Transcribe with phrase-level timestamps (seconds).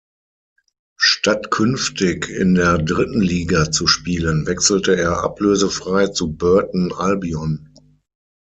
[0.97, 7.71] Statt künftig in der dritten Liga zu spielen, wechselte er ablösefrei zu Burton Albion.